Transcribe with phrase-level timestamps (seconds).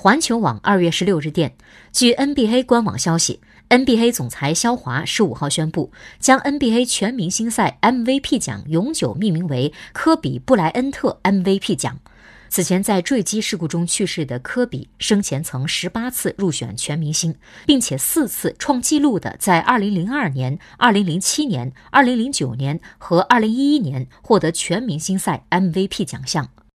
[0.00, 1.56] 环球网二月十六日电
[1.92, 5.90] 据 nba 官网消息 nba 总裁肖华十五号宣布
[6.20, 11.98] 将 nba 全明星赛 mvp 奖永久命名为科比布莱恩特 mvp 奖。
[12.48, 17.34] 此前在坠机事故中去世的科比生前曾十八次入选全明星
[17.66, 26.48] 并且四次创纪录的在二零零二年二零零七年二零零九年和二零一一年获得全明星赛 mvp 奖项。